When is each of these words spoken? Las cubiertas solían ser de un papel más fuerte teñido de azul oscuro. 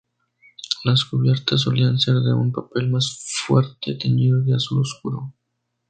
Las 0.83 1.05
cubiertas 1.05 1.61
solían 1.61 1.99
ser 1.99 2.15
de 2.21 2.33
un 2.33 2.51
papel 2.51 2.89
más 2.89 3.23
fuerte 3.45 3.93
teñido 3.93 4.41
de 4.41 4.55
azul 4.55 4.81
oscuro. 4.81 5.31